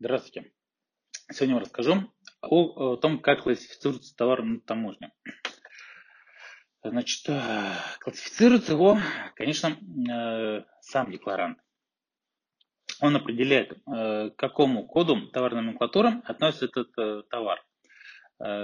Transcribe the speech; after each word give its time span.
Здравствуйте. 0.00 0.52
Сегодня 1.32 1.56
я 1.56 1.60
расскажу 1.60 2.12
о, 2.40 2.92
о 2.92 2.96
том, 2.98 3.18
как 3.18 3.42
классифицируется 3.42 4.14
товар 4.14 4.44
на 4.44 4.60
таможне. 4.60 5.10
Значит, 6.84 7.28
э, 7.28 7.72
классифицируется 7.98 8.74
его, 8.74 8.96
конечно, 9.34 9.76
э, 9.76 10.62
сам 10.82 11.10
декларант. 11.10 11.58
Он 13.00 13.16
определяет, 13.16 13.72
э, 13.72 14.30
к 14.30 14.36
какому 14.36 14.86
коду 14.86 15.26
товарной 15.32 15.62
номенклатуры 15.62 16.22
относится 16.26 16.66
этот 16.66 17.28
товар. 17.28 17.60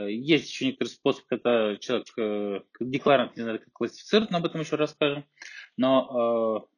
Есть 0.06 0.50
еще 0.50 0.66
некоторый 0.66 0.90
способ, 0.90 1.26
когда 1.26 1.76
человек, 1.78 2.68
декларант 2.78 3.36
не 3.36 3.42
знает, 3.42 3.64
как 3.64 3.72
классифицирует, 3.72 4.30
но 4.30 4.38
об 4.38 4.44
этом 4.44 4.60
еще 4.60 4.76
расскажем. 4.76 5.24
Но 5.76 6.68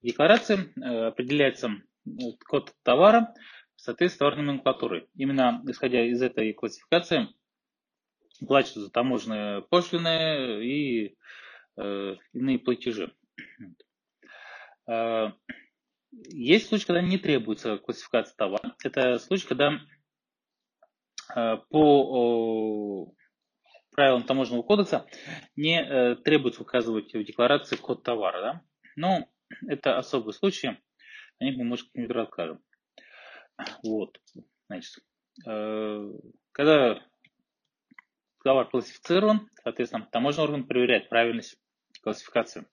в 0.00 0.06
декларации 0.06 0.70
определяется 1.08 1.72
код 2.46 2.72
товара 2.84 3.34
в 3.78 3.80
соответствии 3.80 4.16
с 4.16 4.18
товарной 4.18 4.44
номенклатурой. 4.44 5.08
Именно 5.14 5.62
исходя 5.68 6.04
из 6.04 6.20
этой 6.20 6.52
классификации 6.52 7.28
платятся 8.44 8.90
таможенные 8.90 9.62
пошлины 9.62 10.64
и 10.64 11.16
э, 11.76 12.16
иные 12.32 12.58
платежи. 12.58 13.14
Э, 14.88 15.28
есть 16.10 16.68
случаи, 16.68 16.86
когда 16.86 17.02
не 17.02 17.18
требуется 17.18 17.78
классификация 17.78 18.34
товара. 18.34 18.74
Это 18.82 19.20
случай, 19.20 19.46
когда 19.46 19.78
э, 21.36 21.56
по 21.70 23.14
правилам 23.92 24.24
таможенного 24.24 24.62
кодекса 24.62 25.06
не 25.54 25.80
э, 25.80 26.16
требуется 26.16 26.62
указывать 26.62 27.14
в 27.14 27.22
декларации 27.22 27.76
код 27.76 28.02
товара. 28.02 28.40
Да? 28.40 28.62
Но 28.96 29.28
это 29.68 29.98
особый 29.98 30.34
случай, 30.34 30.78
о 31.38 31.44
них 31.44 31.56
мы, 31.56 31.64
может, 31.64 31.86
как-нибудь 31.86 32.10
расскажем. 32.10 32.60
Вот, 33.82 34.20
значит, 34.68 35.02
э, 35.46 36.12
когда 36.52 37.02
товар 38.44 38.68
классифицирован, 38.68 39.48
соответственно, 39.62 40.08
таможенный 40.10 40.44
орган 40.44 40.66
проверяет 40.66 41.08
правильность 41.08 41.58
классификации. 42.02 42.66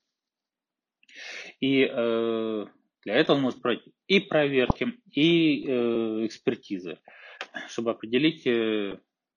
И 1.59 1.83
э, 1.83 2.65
для 3.03 3.15
этого 3.15 3.37
он 3.37 3.43
может 3.43 3.61
проводить 3.61 3.93
и 4.07 4.19
проверки, 4.19 4.93
и 5.11 5.65
э, 5.65 6.25
экспертизы, 6.25 6.99
чтобы 7.67 7.91
определить, 7.91 8.45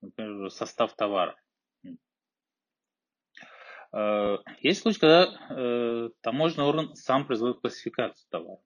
например, 0.01 0.51
состав 0.51 0.95
товара. 0.95 1.37
Есть 4.61 4.83
случаи, 4.83 4.99
когда 5.01 6.11
таможенный 6.21 6.67
орган 6.67 6.95
сам 6.95 7.27
производит 7.27 7.61
классификацию 7.61 8.27
товара. 8.29 8.61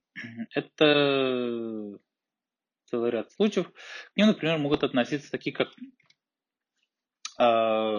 Это 0.53 2.01
целый 2.93 3.11
ряд 3.11 3.33
случаев. 3.33 3.71
К 3.71 4.17
ним, 4.17 4.29
например, 4.29 4.59
могут 4.59 4.85
относиться 4.85 5.31
такие, 5.31 5.57
как 5.57 5.69
э, 7.41 7.97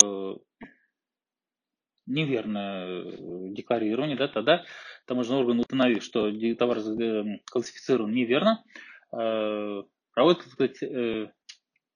неверное 2.05 3.51
декларирование, 3.53 4.15
да, 4.15 4.27
тогда 4.27 4.63
таможенный 5.07 5.39
орган, 5.39 5.59
установив, 5.59 6.03
что 6.03 6.31
товар 6.55 6.77
э, 6.77 7.23
классифицирован 7.45 8.11
неверно, 8.11 8.63
э, 9.11 9.81
проводит, 10.13 10.43
так 10.43 10.51
сказать, 10.51 10.83
э, 10.83 11.31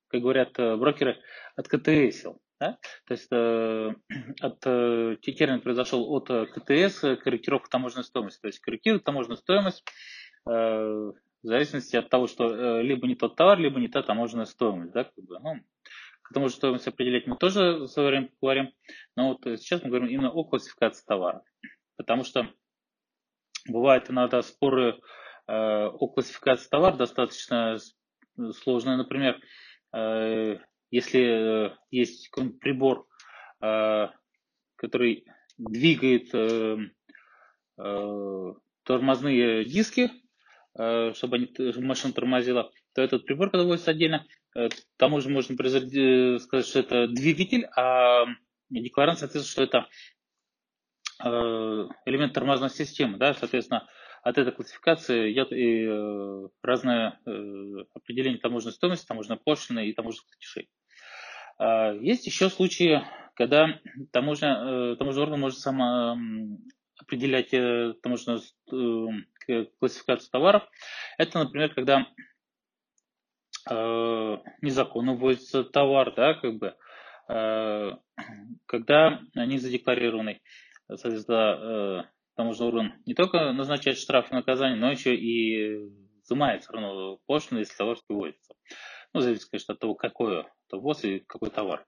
как 0.07 0.21
говорят 0.21 0.57
э, 0.57 0.75
брокеры, 0.75 1.21
от 1.55 1.67
КТСил. 1.67 2.41
Да? 2.59 2.79
То 3.05 3.13
есть 3.13 3.27
э, 3.31 3.93
от, 4.41 4.65
э, 4.65 5.17
термин 5.21 5.61
произошел 5.61 6.11
от 6.13 6.29
КТС, 6.29 7.01
корректировка 7.23 7.69
таможенной 7.69 8.03
стоимости. 8.03 8.41
То 8.41 8.47
есть 8.47 8.59
корректирует 8.59 9.03
таможенную 9.03 9.37
стоимость 9.37 9.83
э, 10.49 11.11
в 11.47 11.49
зависимости 11.49 11.95
от 11.95 12.09
того, 12.09 12.27
что 12.27 12.53
э, 12.53 12.83
либо 12.83 13.07
не 13.07 13.15
тот 13.15 13.37
товар, 13.37 13.57
либо 13.57 13.79
не 13.79 13.87
та 13.87 14.03
таможенная 14.03 14.43
стоимость. 14.43 14.91
Да, 14.91 15.05
как 15.05 15.23
бы, 15.23 15.39
ну, 15.39 15.53
к 16.21 16.33
тому 16.33 16.49
же 16.49 16.55
стоимость 16.55 16.89
определять 16.89 17.25
мы 17.25 17.37
тоже 17.37 17.77
в 17.79 17.87
свое 17.87 18.09
время 18.09 18.29
поговорим, 18.41 18.73
но 19.15 19.29
вот 19.29 19.47
э, 19.47 19.55
сейчас 19.55 19.81
мы 19.81 19.89
говорим 19.89 20.09
именно 20.09 20.29
о 20.29 20.43
классификации 20.43 21.05
товара. 21.05 21.41
Потому 21.95 22.25
что 22.25 22.52
бывают 23.65 24.09
иногда 24.09 24.41
споры 24.41 24.99
э, 25.47 25.53
о 25.53 26.07
классификации 26.09 26.67
товара 26.67 26.97
достаточно 26.97 27.77
сложные. 28.61 28.97
Например, 28.97 29.39
э, 29.93 30.57
если 30.91 31.69
э, 31.69 31.75
есть 31.91 32.30
прибор, 32.59 33.07
э, 33.61 34.07
который 34.75 35.25
двигает 35.57 36.36
э, 36.36 36.77
э, 37.77 38.53
тормозные 38.83 39.63
диски, 39.63 40.11
чтобы, 41.14 41.38
они, 41.38 41.52
машина 41.77 42.14
тормозила, 42.14 42.71
то 42.93 43.02
этот 43.02 43.26
прибор, 43.26 43.49
когда 43.49 43.65
вводится 43.65 43.92
отдельно, 43.92 44.26
э, 44.55 44.70
тому 44.98 45.21
же 45.21 45.30
можно 45.30 45.54
э, 45.54 46.39
сказать, 46.39 46.67
что 46.67 46.80
это 46.80 47.08
двигатель, 47.08 47.65
а 47.76 48.26
декларант, 48.70 49.20
соответственно, 49.20 49.67
что 49.67 49.80
это 49.80 49.87
элемент 52.05 52.33
тормозной 52.33 52.70
системы, 52.70 53.17
да, 53.17 53.33
соответственно, 53.33 53.87
от 54.21 54.37
этой 54.37 54.52
классификации 54.52 55.32
идет 55.32 55.52
и 55.52 55.87
разное 56.61 57.20
определение 57.95 58.37
таможенной 58.37 58.73
стоимости, 58.73 59.08
таможенной 59.08 59.39
пошлины 59.39 59.87
и 59.87 59.93
таможенных 59.93 60.27
платежей. 60.27 60.70
А, 61.58 61.93
есть 61.93 62.27
еще 62.27 62.52
случаи, 62.52 63.02
когда 63.33 63.80
таможня, 64.11 64.95
таможенный 64.98 65.23
орган 65.23 65.39
может 65.39 65.58
сам 65.58 66.60
определять 66.99 67.49
таможенную 67.49 68.42
классификацию 69.80 70.30
товаров. 70.31 70.63
Это, 71.17 71.39
например, 71.39 71.73
когда 71.73 72.08
э, 73.69 74.37
незаконно 74.61 75.13
вводится 75.13 75.63
товар, 75.63 76.13
да, 76.15 76.33
как 76.35 76.55
бы, 76.55 76.75
э, 77.30 77.91
когда 78.65 79.21
они 79.36 79.57
задекларированы. 79.57 80.41
Соответственно, 80.87 82.03
э, 82.03 82.03
таможенный 82.36 82.67
орган 82.67 82.93
не 83.05 83.13
только 83.13 83.52
назначает 83.52 83.97
штраф 83.97 84.31
и 84.31 84.36
наказание, 84.36 84.80
но 84.80 84.91
еще 84.91 85.15
и 85.15 85.89
взимает 86.23 86.63
все 86.63 86.73
равно 86.73 87.19
пошлину, 87.25 87.59
если 87.59 87.75
товар 87.75 87.97
вводится. 88.07 88.55
Ну, 89.13 89.21
зависит, 89.21 89.49
конечно, 89.49 89.73
от 89.73 89.80
того, 89.80 89.95
какой 89.95 90.41
это 90.41 90.77
ввоз 90.77 91.03
и 91.03 91.19
какой 91.19 91.49
товар. 91.49 91.86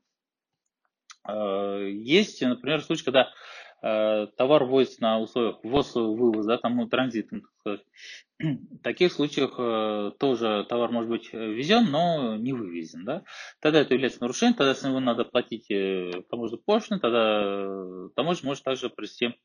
Э, 1.28 1.90
есть, 1.90 2.42
например, 2.42 2.82
случай, 2.82 3.06
когда 3.06 3.30
Э, 3.30 3.69
товар 3.82 4.66
вводится 4.66 5.02
на 5.02 5.20
условиях 5.20 5.60
ввоз-вывоз, 5.64 6.46
да, 6.46 6.58
там, 6.58 6.76
ну, 6.76 6.88
транзитом, 6.88 7.44
так. 7.64 7.82
В 8.40 8.78
таких 8.84 9.12
случаях 9.12 9.56
э, 9.58 10.12
тоже 10.18 10.66
товар 10.70 10.92
может 10.92 11.10
быть 11.10 11.34
ввезен, 11.34 11.92
но 11.92 12.38
не 12.38 12.54
вывезен, 12.54 13.04
да. 13.04 13.24
Тогда 13.60 13.82
это 13.82 13.94
является 13.94 14.22
нарушением, 14.22 14.56
тогда 14.56 14.74
с 14.74 14.84
него 14.84 15.00
надо 15.02 15.26
платить 15.26 15.70
э, 15.70 16.24
таможенную 16.30 16.64
пошлину, 16.64 17.02
тогда 17.02 18.10
таможня 18.16 18.48
может 18.48 18.64
также 18.64 18.90
провести 18.90 19.36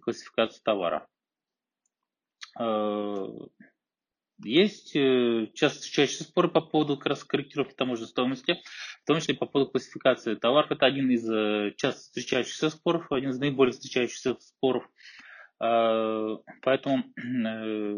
классификацию 0.00 0.62
товара. 0.64 1.06
Есть 4.42 4.96
э, 4.96 5.48
часто, 5.54 5.86
чаще 5.86 6.24
споры 6.24 6.48
по 6.48 6.60
поводу 6.60 6.96
как 6.96 7.06
раз 7.06 7.24
корректировки 7.24 7.74
таможенной 7.74 8.08
стоимости, 8.08 8.58
в 9.02 9.06
том 9.06 9.20
числе 9.20 9.34
по 9.34 9.46
поводу 9.46 9.70
классификации 9.70 10.34
товаров. 10.34 10.70
Это 10.70 10.86
один 10.86 11.10
из 11.10 11.28
э, 11.30 11.74
часто 11.76 12.00
встречающихся 12.00 12.70
споров, 12.70 13.10
один 13.12 13.30
из 13.30 13.38
наиболее 13.38 13.72
встречающихся 13.72 14.36
споров. 14.40 14.88
А, 15.58 16.36
поэтому 16.62 17.04
э, 17.16 17.94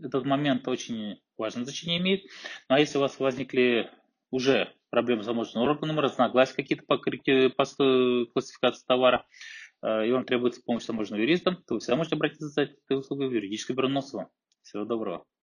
этот 0.00 0.24
момент 0.24 0.68
очень 0.68 1.20
важное 1.36 1.64
значение 1.64 1.98
имеет. 1.98 2.22
Ну 2.68 2.76
а 2.76 2.80
если 2.80 2.98
у 2.98 3.00
вас 3.00 3.18
возникли 3.18 3.90
уже 4.30 4.72
проблемы 4.90 5.24
с 5.24 5.26
таможенным 5.26 5.64
органом, 5.64 5.98
разногласия 5.98 6.54
какие-то 6.54 6.84
по, 6.86 6.98
по 6.98 7.64
классификации 8.32 8.84
товара, 8.86 9.26
и 9.84 10.12
вам 10.12 10.24
требуется 10.24 10.62
помощь 10.64 10.84
таможенного 10.84 11.22
юриста, 11.22 11.56
то 11.66 11.74
вы 11.74 11.80
всегда 11.80 11.96
можете 11.96 12.14
обратиться 12.14 12.46
за 12.46 12.62
этой 12.62 12.98
услугой 12.98 13.28
в 13.28 13.32
юридическое 13.32 13.76
бюро 13.76 13.88
Носова. 13.88 14.30
Всего 14.62 14.84
доброго. 14.84 15.24